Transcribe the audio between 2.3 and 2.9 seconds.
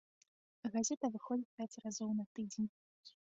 тыдзень.